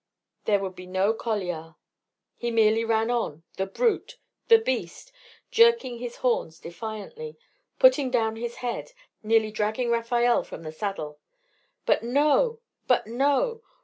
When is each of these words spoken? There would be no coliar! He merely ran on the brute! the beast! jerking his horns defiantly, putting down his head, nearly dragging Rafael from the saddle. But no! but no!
There 0.45 0.57
would 0.57 0.73
be 0.75 0.87
no 0.87 1.13
coliar! 1.13 1.75
He 2.35 2.49
merely 2.49 2.83
ran 2.83 3.11
on 3.11 3.43
the 3.57 3.67
brute! 3.67 4.17
the 4.47 4.57
beast! 4.57 5.11
jerking 5.51 5.99
his 5.99 6.15
horns 6.15 6.57
defiantly, 6.59 7.37
putting 7.77 8.09
down 8.09 8.35
his 8.35 8.55
head, 8.65 8.93
nearly 9.21 9.51
dragging 9.51 9.91
Rafael 9.91 10.41
from 10.41 10.63
the 10.63 10.71
saddle. 10.71 11.19
But 11.85 12.01
no! 12.01 12.61
but 12.87 13.05
no! 13.05 13.61